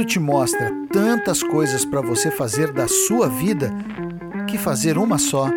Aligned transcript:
mundo 0.00 0.04
te 0.04 0.18
mostra 0.18 0.72
tantas 0.92 1.42
coisas 1.42 1.84
para 1.84 2.00
você 2.00 2.30
fazer 2.30 2.72
da 2.72 2.88
sua 2.88 3.28
vida 3.28 3.72
que 4.48 4.56
fazer 4.56 4.96
uma 4.96 5.18
só 5.18 5.50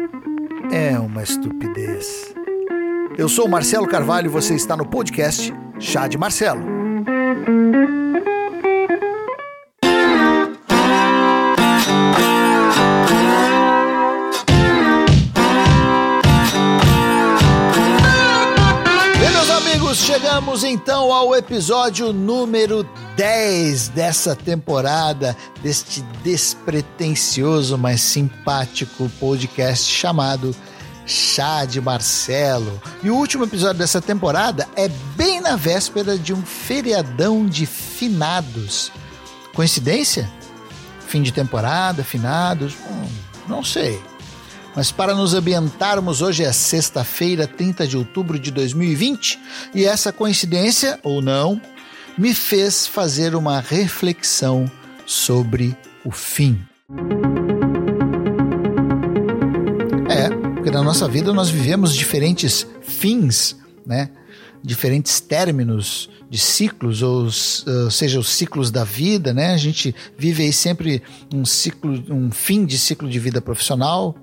é 0.72 0.98
uma 1.00 1.24
estupidez. 1.24 2.34
Eu 3.18 3.30
sou 3.30 3.48
Marcelo 3.48 3.88
Carvalho 3.88 4.28
e 4.28 4.30
você 4.30 4.56
está 4.56 4.76
no 4.76 4.86
podcast 4.86 5.54
Chá 5.80 6.08
de 6.08 6.18
Marcelo. 6.18 6.62
Chegamos 20.54 20.64
então 20.66 21.12
ao 21.12 21.36
episódio 21.36 22.14
número 22.14 22.88
10 23.16 23.88
dessa 23.88 24.36
temporada, 24.36 25.36
deste 25.64 26.02
despretensioso, 26.24 27.76
mas 27.76 28.02
simpático 28.02 29.10
podcast 29.20 29.92
chamado 29.92 30.56
Chá 31.08 31.66
de 31.66 31.82
Marcelo. 31.82 32.80
E 33.02 33.10
o 33.10 33.16
último 33.16 33.46
episódio 33.46 33.80
dessa 33.80 34.00
temporada 34.00 34.68
é 34.76 34.88
bem 35.16 35.42
na 35.42 35.56
véspera 35.56 36.20
de 36.20 36.36
um 36.36 36.44
feriadão 36.44 37.48
de 37.48 37.66
finados. 37.66 38.92
Coincidência? 39.56 40.30
Fim 41.08 41.24
de 41.24 41.32
temporada, 41.32 42.04
finados? 42.04 42.76
Hum, 42.92 43.08
não 43.48 43.64
sei. 43.64 44.00
Mas 44.76 44.92
para 44.92 45.14
nos 45.14 45.36
ambientarmos, 45.36 46.22
hoje 46.22 46.44
é 46.44 46.52
sexta-feira, 46.52 47.46
30 47.46 47.88
de 47.88 47.96
outubro 47.96 48.40
de 48.40 48.50
2020, 48.50 49.40
e 49.76 49.86
essa 49.86 50.12
coincidência, 50.12 51.00
ou 51.04 51.22
não, 51.22 51.62
me 52.18 52.34
fez 52.34 52.88
fazer 52.88 53.36
uma 53.36 53.60
reflexão 53.60 54.70
sobre 55.06 55.78
o 56.04 56.10
fim. 56.10 56.60
É, 60.10 60.30
porque 60.56 60.72
na 60.72 60.82
nossa 60.82 61.08
vida 61.08 61.32
nós 61.34 61.50
vivemos 61.50 61.96
diferentes 61.96 62.66
fins, 62.82 63.56
né? 63.86 64.10
Diferentes 64.64 65.20
términos 65.20 66.10
de 66.30 66.40
ciclos, 66.40 67.04
ou, 67.04 67.26
ou 67.26 67.92
seja, 67.92 68.20
os 68.20 68.30
ciclos 68.30 68.72
da 68.72 68.84
vida, 68.84 69.34
né? 69.36 69.54
A 69.54 69.58
gente 69.58 69.94
vive 70.18 70.44
aí 70.44 70.54
sempre 70.54 71.04
um 71.32 71.46
ciclo, 71.46 72.04
um 72.10 72.32
fim 72.32 72.66
de 72.66 72.80
ciclo 72.80 73.08
de 73.08 73.20
vida 73.20 73.40
profissional, 73.40 74.16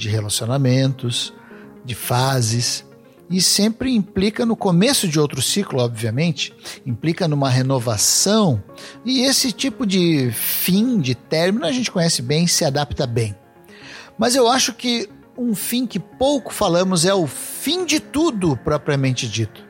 de 0.00 0.08
relacionamentos, 0.08 1.32
de 1.84 1.94
fases, 1.94 2.84
e 3.28 3.40
sempre 3.40 3.94
implica 3.94 4.44
no 4.44 4.56
começo 4.56 5.06
de 5.06 5.20
outro 5.20 5.40
ciclo, 5.40 5.80
obviamente, 5.80 6.52
implica 6.84 7.28
numa 7.28 7.48
renovação, 7.48 8.62
e 9.04 9.20
esse 9.20 9.52
tipo 9.52 9.86
de 9.86 10.32
fim, 10.32 10.98
de 10.98 11.14
término, 11.14 11.66
a 11.66 11.70
gente 11.70 11.92
conhece 11.92 12.22
bem, 12.22 12.46
se 12.46 12.64
adapta 12.64 13.06
bem. 13.06 13.36
Mas 14.18 14.34
eu 14.34 14.48
acho 14.48 14.72
que 14.72 15.08
um 15.38 15.54
fim 15.54 15.86
que 15.86 15.98
pouco 15.98 16.52
falamos 16.52 17.04
é 17.04 17.14
o 17.14 17.26
fim 17.26 17.84
de 17.84 18.00
tudo 18.00 18.56
propriamente 18.56 19.28
dito. 19.28 19.64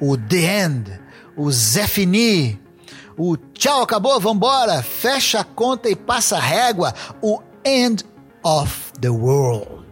O 0.00 0.16
the 0.16 0.64
end, 0.64 1.00
o 1.36 1.50
Zé 1.52 1.86
Fini, 1.86 2.58
o 3.16 3.36
tchau, 3.36 3.82
acabou, 3.82 4.18
vambora, 4.18 4.82
fecha 4.82 5.40
a 5.40 5.44
conta 5.44 5.88
e 5.88 5.94
passa 5.94 6.36
a 6.36 6.40
régua, 6.40 6.94
o 7.20 7.40
end 7.64 8.04
of 8.42 8.83
the 9.04 9.10
world. 9.10 9.84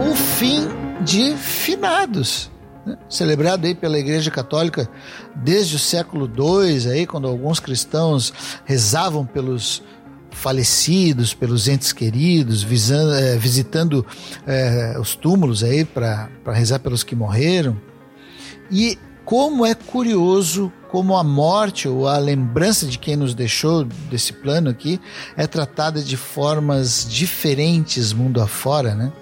O 0.00 0.14
fim 0.14 0.68
de 1.04 1.36
finados. 1.36 2.52
Né? 2.86 2.96
Celebrado 3.08 3.66
aí 3.66 3.74
pela 3.74 3.98
Igreja 3.98 4.30
Católica 4.30 4.88
desde 5.34 5.74
o 5.74 5.78
século 5.78 6.30
II, 6.32 6.88
aí, 6.88 7.04
quando 7.04 7.26
alguns 7.26 7.58
cristãos 7.58 8.32
rezavam 8.64 9.26
pelos 9.26 9.82
falecidos, 10.30 11.34
pelos 11.34 11.66
entes 11.66 11.92
queridos, 11.92 12.62
visando, 12.62 13.12
é, 13.12 13.36
visitando 13.36 14.06
é, 14.46 14.96
os 15.00 15.16
túmulos 15.16 15.64
aí 15.64 15.84
para 15.84 16.28
rezar 16.52 16.78
pelos 16.78 17.02
que 17.02 17.16
morreram. 17.16 17.76
E 18.70 18.96
como 19.28 19.66
é 19.66 19.74
curioso 19.74 20.72
como 20.88 21.14
a 21.14 21.22
morte 21.22 21.86
ou 21.86 22.08
a 22.08 22.16
lembrança 22.16 22.86
de 22.86 22.98
quem 22.98 23.14
nos 23.14 23.34
deixou 23.34 23.84
desse 23.84 24.32
plano 24.32 24.70
aqui 24.70 24.98
é 25.36 25.46
tratada 25.46 26.00
de 26.00 26.16
formas 26.16 27.06
diferentes 27.06 28.14
mundo 28.14 28.40
afora, 28.40 28.94
né? 28.94 29.12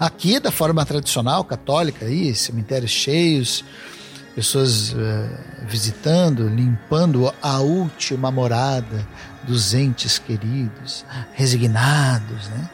Aqui 0.00 0.40
da 0.40 0.50
forma 0.50 0.84
tradicional, 0.84 1.44
católica, 1.44 2.06
aí, 2.06 2.34
cemitérios 2.34 2.90
cheios, 2.90 3.64
pessoas 4.34 4.92
uh, 4.92 4.96
visitando, 5.68 6.48
limpando 6.48 7.32
a 7.40 7.60
última 7.60 8.32
morada 8.32 9.06
dos 9.44 9.74
entes 9.74 10.18
queridos, 10.18 11.06
resignados, 11.34 12.48
né? 12.48 12.68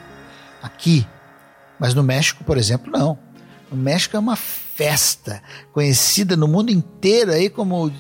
Aqui. 0.63 1.07
Mas 1.79 1.93
no 1.93 2.03
México, 2.03 2.43
por 2.45 2.57
exemplo, 2.57 2.91
não. 2.91 3.19
No 3.71 3.77
México 3.77 4.17
é 4.17 4.19
uma 4.19 4.39
festa 4.75 5.43
conhecida 5.73 6.37
no 6.37 6.49
mundo 6.49 6.71
inteiro 6.71 7.33
aí 7.33 7.49
como 7.49 7.93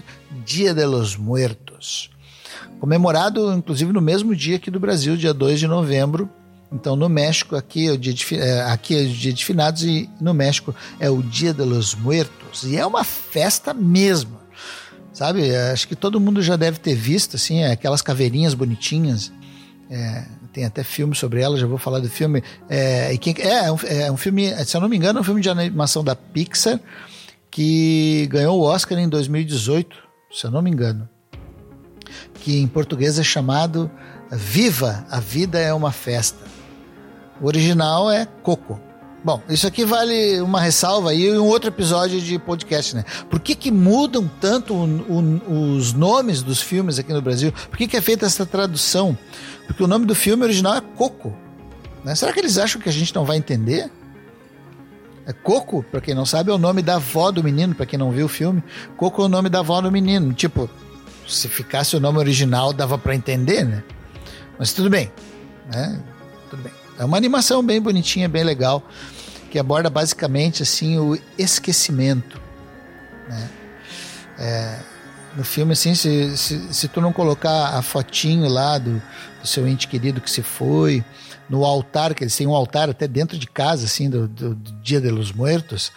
Dia 0.44 0.74
de 0.74 0.84
los 0.84 1.16
Muertos. 1.16 2.10
Comemorado, 2.80 3.52
inclusive, 3.52 3.92
no 3.92 4.00
mesmo 4.00 4.34
dia 4.34 4.56
aqui 4.56 4.70
do 4.70 4.80
Brasil, 4.80 5.16
dia 5.16 5.32
2 5.32 5.60
de 5.60 5.66
novembro. 5.66 6.28
Então, 6.72 6.96
no 6.96 7.08
México, 7.08 7.54
aqui 7.54 7.86
é, 7.88 7.92
o 7.92 7.98
dia 7.98 8.12
de, 8.12 8.34
é, 8.34 8.62
aqui 8.62 8.96
é 8.96 9.02
o 9.02 9.08
dia 9.08 9.32
de 9.32 9.44
finados 9.44 9.84
e 9.84 10.10
no 10.20 10.34
México 10.34 10.74
é 10.98 11.08
o 11.08 11.22
Dia 11.22 11.54
de 11.54 11.62
los 11.62 11.94
Muertos. 11.94 12.64
E 12.64 12.76
é 12.76 12.84
uma 12.84 13.04
festa 13.04 13.72
mesmo. 13.72 14.38
Sabe? 15.12 15.54
Acho 15.54 15.86
que 15.86 15.94
todo 15.94 16.20
mundo 16.20 16.42
já 16.42 16.56
deve 16.56 16.78
ter 16.78 16.96
visto, 16.96 17.36
assim, 17.36 17.62
aquelas 17.62 18.02
caveirinhas 18.02 18.52
bonitinhas. 18.52 19.32
É, 19.88 20.24
tem 20.54 20.64
até 20.64 20.84
filme 20.84 21.16
sobre 21.16 21.40
ela, 21.40 21.58
já 21.58 21.66
vou 21.66 21.76
falar 21.78 21.98
do 21.98 22.08
filme. 22.08 22.42
É, 22.68 23.14
quem, 23.18 23.34
é, 23.38 23.66
é, 23.66 23.72
um, 23.72 23.78
é 23.84 24.12
um 24.12 24.16
filme, 24.16 24.54
se 24.64 24.76
eu 24.76 24.80
não 24.80 24.88
me 24.88 24.96
engano, 24.96 25.18
é 25.18 25.20
um 25.20 25.24
filme 25.24 25.40
de 25.40 25.50
animação 25.50 26.04
da 26.04 26.14
Pixar 26.14 26.78
que 27.50 28.26
ganhou 28.30 28.60
o 28.60 28.62
Oscar 28.62 28.98
em 28.98 29.08
2018, 29.08 29.96
se 30.32 30.46
eu 30.46 30.52
não 30.52 30.62
me 30.62 30.70
engano. 30.70 31.08
Que 32.34 32.60
em 32.60 32.68
português 32.68 33.18
é 33.18 33.24
chamado 33.24 33.90
Viva, 34.30 35.04
a 35.10 35.18
Vida 35.18 35.58
é 35.58 35.74
uma 35.74 35.90
Festa. 35.90 36.44
O 37.40 37.46
original 37.46 38.08
é 38.08 38.24
Coco. 38.24 38.80
Bom, 39.24 39.42
isso 39.48 39.66
aqui 39.66 39.84
vale 39.86 40.40
uma 40.42 40.60
ressalva 40.60 41.10
aí 41.10 41.36
um 41.36 41.46
outro 41.46 41.70
episódio 41.70 42.20
de 42.20 42.38
podcast, 42.38 42.94
né? 42.94 43.04
Por 43.30 43.40
que, 43.40 43.54
que 43.54 43.70
mudam 43.70 44.30
tanto 44.38 44.74
o, 44.74 44.84
o, 44.84 45.76
os 45.76 45.94
nomes 45.94 46.42
dos 46.42 46.60
filmes 46.60 46.98
aqui 46.98 47.10
no 47.12 47.22
Brasil? 47.22 47.50
Por 47.70 47.78
que, 47.78 47.88
que 47.88 47.96
é 47.96 48.02
feita 48.02 48.26
essa 48.26 48.44
tradução? 48.44 49.16
Porque 49.66 49.82
o 49.82 49.86
nome 49.86 50.06
do 50.06 50.14
filme 50.14 50.44
original 50.44 50.76
é 50.76 50.80
Coco. 50.80 51.34
Né? 52.04 52.14
Será 52.14 52.32
que 52.32 52.40
eles 52.40 52.58
acham 52.58 52.80
que 52.80 52.88
a 52.88 52.92
gente 52.92 53.14
não 53.14 53.24
vai 53.24 53.36
entender? 53.36 53.90
É 55.26 55.32
Coco, 55.32 55.82
para 55.82 56.00
quem 56.00 56.14
não 56.14 56.26
sabe, 56.26 56.50
é 56.50 56.54
o 56.54 56.58
nome 56.58 56.82
da 56.82 56.96
avó 56.96 57.30
do 57.30 57.42
menino, 57.42 57.74
para 57.74 57.86
quem 57.86 57.98
não 57.98 58.10
viu 58.10 58.26
o 58.26 58.28
filme. 58.28 58.62
Coco 58.96 59.22
é 59.22 59.24
o 59.24 59.28
nome 59.28 59.48
da 59.48 59.60
avó 59.60 59.80
do 59.80 59.90
menino. 59.90 60.34
Tipo, 60.34 60.68
se 61.26 61.48
ficasse 61.48 61.96
o 61.96 62.00
nome 62.00 62.18
original, 62.18 62.72
dava 62.72 62.98
para 62.98 63.14
entender, 63.14 63.64
né? 63.64 63.82
Mas 64.58 64.72
tudo 64.72 64.90
bem, 64.90 65.10
né? 65.72 66.00
Tudo 66.50 66.62
bem. 66.62 66.72
É 66.98 67.04
uma 67.04 67.16
animação 67.16 67.62
bem 67.62 67.80
bonitinha, 67.80 68.28
bem 68.28 68.44
legal, 68.44 68.86
que 69.50 69.58
aborda 69.58 69.88
basicamente 69.88 70.62
assim 70.62 70.98
o 70.98 71.18
esquecimento, 71.38 72.40
né? 73.28 73.50
É, 74.38 74.78
no 75.36 75.44
filme, 75.44 75.72
assim, 75.72 75.94
se, 75.94 76.36
se, 76.36 76.72
se, 76.72 76.88
tu 76.88 77.00
não 77.00 77.12
colocar 77.12 77.76
a 77.76 77.82
fotinho 77.82 78.48
lá 78.48 78.78
do, 78.78 79.02
do, 79.40 79.46
seu 79.46 79.66
ente 79.66 79.88
querido 79.88 80.20
que 80.20 80.30
se 80.30 80.42
foi, 80.42 81.04
no 81.48 81.64
altar, 81.64 82.14
que 82.14 82.24
eles 82.24 82.36
têm 82.36 82.46
um 82.46 82.54
altar 82.54 82.88
até 82.88 83.08
dentro 83.08 83.36
de 83.36 83.46
casa, 83.46 83.86
assim, 83.86 84.08
do, 84.08 84.28
do, 84.28 84.54
do 84.54 84.72
Dia 84.80 85.00
de 85.00 85.10
los 85.10 85.32
Muertos, 85.32 85.92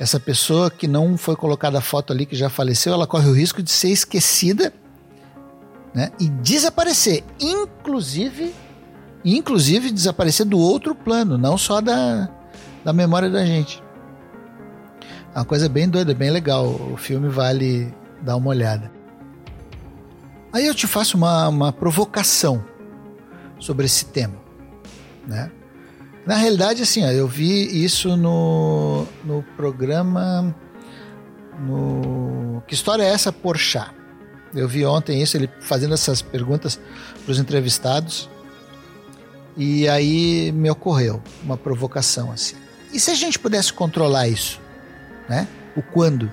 essa 0.00 0.18
pessoa 0.18 0.70
que 0.70 0.88
não 0.88 1.16
foi 1.16 1.36
colocada 1.36 1.78
a 1.78 1.82
foto 1.82 2.12
ali, 2.12 2.26
que 2.26 2.34
já 2.34 2.48
faleceu, 2.48 2.92
ela 2.92 3.06
corre 3.06 3.28
o 3.28 3.34
risco 3.34 3.62
de 3.62 3.70
ser 3.70 3.90
esquecida 3.90 4.72
né, 5.94 6.10
e 6.18 6.28
desaparecer, 6.28 7.22
inclusive 7.38 8.52
inclusive 9.24 9.90
desaparecer 9.90 10.46
do 10.46 10.58
outro 10.58 10.94
plano, 10.94 11.38
não 11.38 11.56
só 11.56 11.80
da, 11.80 12.28
da 12.84 12.92
memória 12.92 13.30
da 13.30 13.44
gente. 13.44 13.82
É 15.34 15.38
uma 15.38 15.44
coisa 15.44 15.68
bem 15.68 15.88
doida, 15.88 16.12
bem 16.14 16.30
legal. 16.30 16.66
O 16.66 16.96
filme 16.96 17.28
vale 17.28 17.92
dar 18.22 18.36
uma 18.36 18.48
olhada. 18.48 18.90
Aí 20.52 20.66
eu 20.66 20.74
te 20.74 20.86
faço 20.86 21.16
uma, 21.16 21.48
uma 21.48 21.72
provocação 21.72 22.64
sobre 23.58 23.86
esse 23.86 24.04
tema, 24.06 24.36
né? 25.26 25.50
Na 26.24 26.36
realidade, 26.36 26.82
assim, 26.82 27.04
ó, 27.04 27.10
eu 27.10 27.26
vi 27.26 27.84
isso 27.84 28.16
no, 28.16 29.06
no 29.24 29.42
programa 29.56 30.54
no 31.58 32.62
Que 32.66 32.74
História 32.74 33.02
é 33.02 33.08
Essa, 33.08 33.32
Porchat? 33.32 33.90
Eu 34.54 34.68
vi 34.68 34.84
ontem 34.84 35.20
isso, 35.20 35.36
ele 35.36 35.50
fazendo 35.60 35.94
essas 35.94 36.22
perguntas 36.22 36.78
para 37.24 37.32
os 37.32 37.38
entrevistados 37.38 38.28
e 39.56 39.88
aí 39.88 40.52
me 40.52 40.70
ocorreu 40.70 41.22
uma 41.42 41.56
provocação 41.56 42.30
assim. 42.30 42.56
E 42.92 43.00
se 43.00 43.10
a 43.10 43.14
gente 43.14 43.38
pudesse 43.38 43.72
controlar 43.72 44.28
isso, 44.28 44.60
né? 45.28 45.48
o 45.76 45.82
quando. 45.82 46.30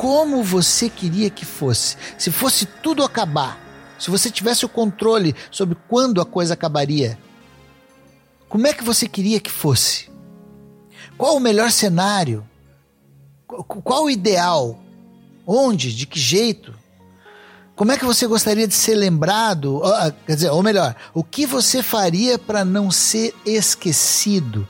Como 0.00 0.42
você 0.42 0.88
queria 0.88 1.28
que 1.28 1.44
fosse? 1.44 1.94
Se 2.16 2.30
fosse 2.30 2.64
tudo 2.64 3.04
acabar, 3.04 3.60
se 3.98 4.10
você 4.10 4.30
tivesse 4.30 4.64
o 4.64 4.68
controle 4.68 5.36
sobre 5.50 5.76
quando 5.88 6.22
a 6.22 6.24
coisa 6.24 6.54
acabaria, 6.54 7.18
como 8.48 8.66
é 8.66 8.72
que 8.72 8.82
você 8.82 9.06
queria 9.06 9.38
que 9.38 9.50
fosse? 9.50 10.08
Qual 11.18 11.36
o 11.36 11.40
melhor 11.40 11.70
cenário? 11.70 12.48
Qual 13.46 14.04
o 14.04 14.10
ideal? 14.10 14.80
Onde? 15.46 15.94
De 15.94 16.06
que 16.06 16.18
jeito? 16.18 16.74
Como 17.76 17.92
é 17.92 17.98
que 17.98 18.06
você 18.06 18.26
gostaria 18.26 18.66
de 18.66 18.72
ser 18.72 18.94
lembrado? 18.94 19.82
Ah, 19.84 20.10
quer 20.26 20.34
dizer, 20.34 20.48
ou 20.48 20.62
melhor, 20.62 20.96
o 21.12 21.22
que 21.22 21.44
você 21.44 21.82
faria 21.82 22.38
para 22.38 22.64
não 22.64 22.90
ser 22.90 23.34
esquecido? 23.44 24.66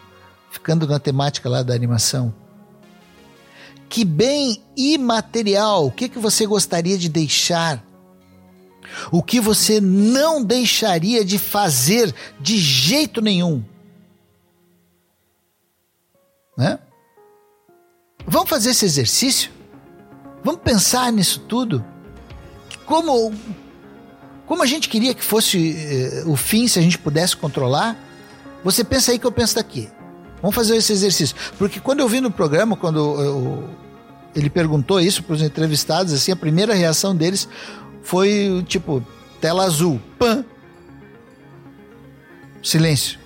Ficando 0.51 0.89
na 0.89 0.99
temática 0.99 1.49
lá 1.49 1.63
da 1.63 1.73
animação. 1.73 2.35
Que 3.91 4.05
bem 4.05 4.63
imaterial, 4.77 5.85
o 5.85 5.91
que, 5.91 6.09
que 6.09 6.19
você 6.21 6.47
gostaria 6.47 6.97
de 6.97 7.09
deixar? 7.09 7.85
O 9.11 9.21
que 9.21 9.41
você 9.41 9.81
não 9.81 10.45
deixaria 10.45 11.25
de 11.25 11.41
fazer 11.41 12.15
de 12.39 12.57
jeito 12.57 13.21
nenhum? 13.21 13.65
Né? 16.57 16.79
Vamos 18.25 18.49
fazer 18.49 18.71
esse 18.71 18.85
exercício? 18.85 19.51
Vamos 20.45 20.61
pensar 20.63 21.13
nisso 21.13 21.41
tudo? 21.41 21.85
Como, 22.87 23.35
como 24.47 24.63
a 24.63 24.67
gente 24.67 24.89
queria 24.89 25.15
que 25.15 25.25
fosse 25.25 25.75
eh, 25.77 26.23
o 26.27 26.37
fim 26.37 26.69
se 26.69 26.79
a 26.79 26.83
gente 26.83 26.97
pudesse 26.97 27.37
controlar? 27.37 27.97
Você 28.63 28.85
pensa 28.85 29.11
aí 29.11 29.19
que 29.19 29.27
eu 29.27 29.33
penso 29.33 29.57
daqui. 29.57 29.91
Vamos 30.41 30.55
fazer 30.55 30.77
esse 30.77 30.93
exercício. 30.93 31.37
Porque 31.59 31.81
quando 31.81 32.01
eu 32.01 32.09
vi 32.09 32.21
no 32.21 32.31
programa, 32.31 32.77
quando 32.77 32.99
eu, 32.99 33.69
ele 34.35 34.49
perguntou 34.49 35.01
isso 35.01 35.23
para 35.23 35.35
os 35.35 35.43
entrevistados, 35.43 36.13
assim, 36.13 36.33
a 36.33 36.37
primeira 36.37 36.75
reação 36.75 37.15
deles 37.15 37.49
foi 38.03 38.65
tipo, 38.67 39.05
tela 39.41 39.65
azul. 39.65 40.01
Pã! 40.19 40.45
Silêncio. 42.63 43.19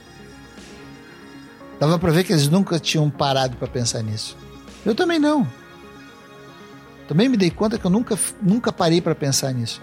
Dava 1.79 1.99
para 1.99 2.13
ver 2.13 2.25
que 2.25 2.33
eles 2.33 2.49
nunca 2.49 2.79
tinham 2.79 3.11
parado 3.11 3.57
para 3.57 3.67
pensar 3.69 4.03
nisso. 4.03 4.37
Eu 4.85 4.95
também 4.95 5.19
não. 5.19 5.47
Também 7.09 7.29
me 7.29 7.37
dei 7.37 7.51
conta 7.51 7.79
que 7.79 7.85
eu 7.85 7.91
nunca, 7.91 8.19
nunca 8.41 8.73
parei 8.73 9.01
para 9.01 9.15
pensar 9.15 9.53
nisso. 9.53 9.83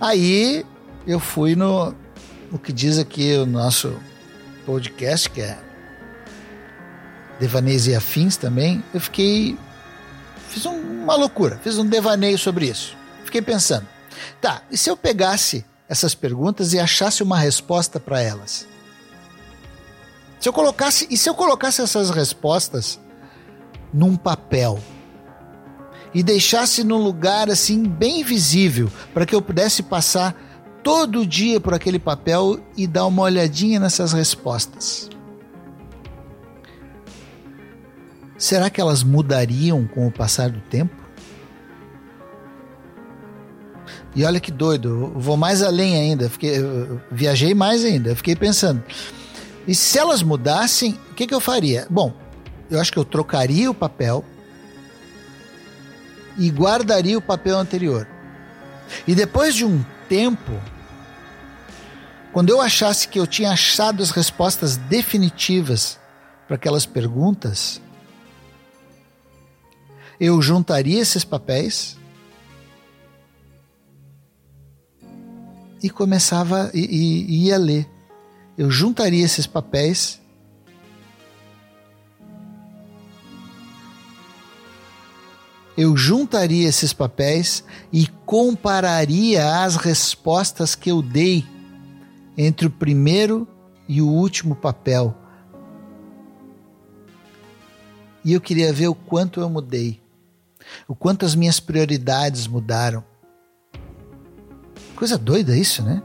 Aí 0.00 0.64
eu 1.06 1.20
fui 1.20 1.54
no 1.54 1.94
o 2.50 2.58
que 2.58 2.72
diz 2.72 2.98
aqui 2.98 3.34
o 3.36 3.46
nosso 3.46 3.96
podcast, 4.66 5.28
que 5.30 5.40
é 5.40 5.58
Devaneios 7.42 7.88
e 7.88 7.94
Afins 7.94 8.36
também. 8.36 8.84
Eu 8.94 9.00
fiquei. 9.00 9.58
Fiz 10.48 10.64
uma 10.64 11.16
loucura, 11.16 11.58
fiz 11.60 11.76
um 11.76 11.84
devaneio 11.84 12.38
sobre 12.38 12.66
isso. 12.66 12.96
Fiquei 13.24 13.42
pensando, 13.42 13.84
tá, 14.40 14.62
e 14.70 14.78
se 14.78 14.88
eu 14.88 14.96
pegasse 14.96 15.64
essas 15.88 16.14
perguntas 16.14 16.72
e 16.72 16.78
achasse 16.78 17.20
uma 17.20 17.36
resposta 17.36 17.98
para 17.98 18.20
elas? 18.20 18.68
Se 20.38 20.48
eu 20.48 20.52
colocasse, 20.52 21.08
e 21.10 21.16
se 21.16 21.28
eu 21.28 21.34
colocasse 21.34 21.80
essas 21.80 22.10
respostas 22.10 23.00
num 23.92 24.14
papel 24.14 24.78
e 26.14 26.22
deixasse 26.22 26.84
num 26.84 26.98
lugar 26.98 27.50
assim 27.50 27.82
bem 27.82 28.22
visível 28.22 28.88
para 29.12 29.26
que 29.26 29.34
eu 29.34 29.42
pudesse 29.42 29.82
passar 29.82 30.36
todo 30.82 31.26
dia 31.26 31.58
por 31.58 31.74
aquele 31.74 31.98
papel 31.98 32.60
e 32.76 32.86
dar 32.86 33.06
uma 33.06 33.22
olhadinha 33.22 33.80
nessas 33.80 34.12
respostas? 34.12 35.10
Será 38.42 38.68
que 38.68 38.80
elas 38.80 39.04
mudariam 39.04 39.86
com 39.86 40.04
o 40.04 40.10
passar 40.10 40.50
do 40.50 40.58
tempo? 40.62 40.92
E 44.16 44.24
olha 44.24 44.40
que 44.40 44.50
doido, 44.50 45.12
vou 45.14 45.36
mais 45.36 45.62
além 45.62 45.94
ainda, 45.94 46.28
fiquei, 46.28 46.56
viajei 47.08 47.54
mais 47.54 47.84
ainda, 47.84 48.16
fiquei 48.16 48.34
pensando. 48.34 48.82
E 49.64 49.76
se 49.76 49.96
elas 49.96 50.24
mudassem, 50.24 50.98
o 51.12 51.14
que, 51.14 51.24
que 51.24 51.32
eu 51.32 51.38
faria? 51.38 51.86
Bom, 51.88 52.12
eu 52.68 52.80
acho 52.80 52.90
que 52.90 52.98
eu 52.98 53.04
trocaria 53.04 53.70
o 53.70 53.74
papel 53.74 54.24
e 56.36 56.50
guardaria 56.50 57.16
o 57.16 57.22
papel 57.22 57.56
anterior. 57.56 58.08
E 59.06 59.14
depois 59.14 59.54
de 59.54 59.64
um 59.64 59.84
tempo, 60.08 60.50
quando 62.32 62.50
eu 62.50 62.60
achasse 62.60 63.06
que 63.06 63.20
eu 63.20 63.26
tinha 63.28 63.52
achado 63.52 64.02
as 64.02 64.10
respostas 64.10 64.76
definitivas 64.76 65.96
para 66.48 66.56
aquelas 66.56 66.84
perguntas, 66.84 67.80
eu 70.24 70.40
juntaria 70.40 71.00
esses 71.00 71.24
papéis 71.24 71.98
e 75.82 75.90
começava 75.90 76.70
e, 76.72 76.78
e 76.78 77.46
ia 77.46 77.58
ler. 77.58 77.88
Eu 78.56 78.70
juntaria 78.70 79.24
esses 79.24 79.48
papéis 79.48 80.20
eu 85.76 85.96
juntaria 85.96 86.68
esses 86.68 86.92
papéis 86.92 87.64
e 87.92 88.06
compararia 88.24 89.64
as 89.64 89.74
respostas 89.74 90.76
que 90.76 90.92
eu 90.92 91.02
dei 91.02 91.44
entre 92.38 92.68
o 92.68 92.70
primeiro 92.70 93.48
e 93.88 94.00
o 94.00 94.06
último 94.06 94.54
papel. 94.54 95.16
E 98.24 98.32
eu 98.32 98.40
queria 98.40 98.72
ver 98.72 98.86
o 98.86 98.94
quanto 98.94 99.40
eu 99.40 99.50
mudei, 99.50 100.01
o 100.86 100.94
quanto 100.94 101.24
as 101.24 101.34
minhas 101.34 101.60
prioridades 101.60 102.46
mudaram. 102.46 103.04
Coisa 104.96 105.18
doida 105.18 105.56
isso, 105.56 105.82
né? 105.82 106.02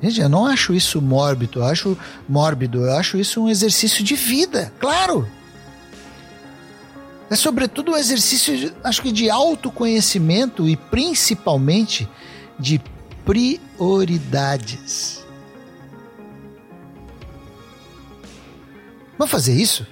Gente, 0.00 0.20
eu 0.20 0.28
não 0.28 0.46
acho 0.46 0.72
isso 0.74 1.02
mórbido, 1.02 1.58
eu 1.58 1.64
acho 1.64 1.98
mórbido, 2.28 2.84
eu 2.84 2.96
acho 2.96 3.18
isso 3.18 3.42
um 3.42 3.48
exercício 3.48 4.04
de 4.04 4.14
vida, 4.14 4.72
claro. 4.78 5.28
É 7.28 7.34
sobretudo 7.36 7.92
um 7.92 7.96
exercício, 7.96 8.72
acho 8.82 9.02
que 9.02 9.12
de 9.12 9.28
autoconhecimento 9.28 10.68
e 10.68 10.76
principalmente 10.76 12.08
de 12.58 12.80
prioridades. 13.24 15.18
Vamos 19.18 19.30
fazer 19.32 19.54
isso? 19.54 19.86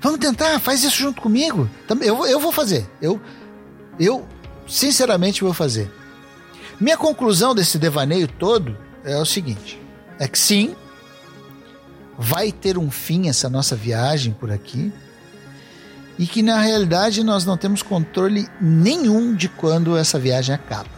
Vamos 0.00 0.18
tentar, 0.18 0.58
faz 0.60 0.82
isso 0.82 0.96
junto 0.96 1.20
comigo. 1.20 1.68
Eu, 2.00 2.26
eu 2.26 2.40
vou 2.40 2.50
fazer. 2.50 2.88
Eu, 3.02 3.20
eu 3.98 4.26
sinceramente 4.66 5.42
vou 5.42 5.52
fazer. 5.52 5.90
Minha 6.80 6.96
conclusão 6.96 7.54
desse 7.54 7.78
devaneio 7.78 8.26
todo 8.26 8.76
é 9.04 9.16
o 9.16 9.26
seguinte: 9.26 9.80
é 10.18 10.26
que 10.26 10.38
sim, 10.38 10.74
vai 12.18 12.50
ter 12.50 12.78
um 12.78 12.90
fim 12.90 13.28
essa 13.28 13.50
nossa 13.50 13.76
viagem 13.76 14.32
por 14.32 14.50
aqui 14.50 14.92
e 16.18 16.26
que 16.26 16.42
na 16.42 16.60
realidade 16.60 17.22
nós 17.22 17.44
não 17.44 17.56
temos 17.56 17.82
controle 17.82 18.48
nenhum 18.60 19.34
de 19.34 19.48
quando 19.48 19.96
essa 19.96 20.18
viagem 20.18 20.54
acaba. 20.54 20.88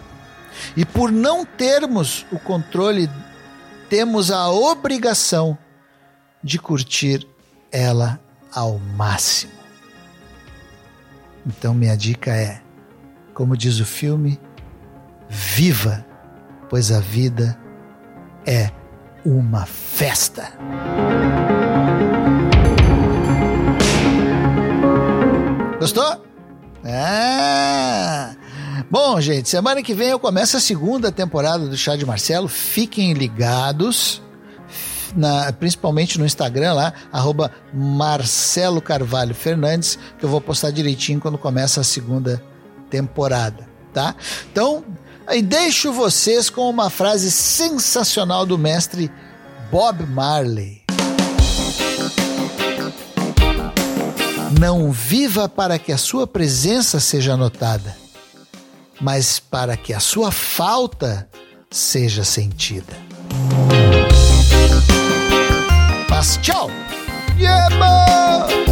E 0.76 0.84
por 0.84 1.10
não 1.10 1.44
termos 1.44 2.26
o 2.30 2.38
controle, 2.38 3.08
temos 3.88 4.30
a 4.30 4.50
obrigação 4.50 5.56
de 6.42 6.58
curtir 6.58 7.26
ela 7.70 8.20
ao 8.54 8.78
máximo. 8.78 9.52
Então, 11.46 11.74
minha 11.74 11.96
dica 11.96 12.30
é, 12.30 12.60
como 13.34 13.56
diz 13.56 13.80
o 13.80 13.84
filme, 13.84 14.40
viva, 15.28 16.04
pois 16.68 16.92
a 16.92 17.00
vida 17.00 17.58
é 18.46 18.70
uma 19.24 19.66
festa. 19.66 20.52
Gostou? 25.80 26.24
Ah! 26.84 28.36
Bom, 28.90 29.20
gente, 29.20 29.48
semana 29.48 29.82
que 29.82 29.94
vem 29.94 30.10
eu 30.10 30.18
começo 30.18 30.56
a 30.56 30.60
segunda 30.60 31.10
temporada 31.10 31.66
do 31.66 31.76
Chá 31.76 31.96
de 31.96 32.06
Marcelo. 32.06 32.46
Fiquem 32.46 33.12
ligados. 33.14 34.22
Na, 35.14 35.52
principalmente 35.52 36.18
no 36.18 36.24
Instagram 36.24 36.72
lá, 36.72 36.92
arroba 37.12 37.50
Marcelo 37.72 38.80
Carvalho 38.80 39.34
Fernandes, 39.34 39.98
que 40.18 40.24
eu 40.24 40.28
vou 40.28 40.40
postar 40.40 40.70
direitinho 40.70 41.20
quando 41.20 41.36
começa 41.36 41.80
a 41.80 41.84
segunda 41.84 42.42
temporada, 42.88 43.68
tá? 43.92 44.14
Então, 44.50 44.84
e 45.30 45.40
deixo 45.40 45.92
vocês 45.92 46.50
com 46.50 46.68
uma 46.68 46.90
frase 46.90 47.30
sensacional 47.30 48.44
do 48.44 48.58
mestre 48.58 49.10
Bob 49.70 50.04
Marley. 50.06 50.82
Não 54.60 54.92
viva 54.92 55.48
para 55.48 55.78
que 55.78 55.92
a 55.92 55.98
sua 55.98 56.26
presença 56.26 57.00
seja 57.00 57.36
notada, 57.36 57.96
mas 59.00 59.40
para 59.40 59.76
que 59.76 59.94
a 59.94 60.00
sua 60.00 60.30
falta 60.30 61.28
seja 61.70 62.22
sentida. 62.22 62.94
Mas 66.22 66.38
tchau! 66.40 66.70
Yeah, 67.36 68.71